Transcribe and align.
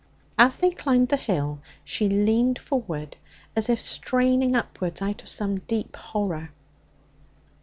As 0.35 0.57
they 0.57 0.71
climbed 0.71 1.09
the 1.09 1.15
hill 1.15 1.59
she 1.83 2.09
leaned 2.09 2.57
forward, 2.57 3.17
as 3.55 3.69
if 3.69 3.79
straining 3.79 4.55
upwards 4.55 4.99
out 4.99 5.21
of 5.21 5.29
some 5.29 5.59
deep 5.59 5.95
horror. 5.95 6.49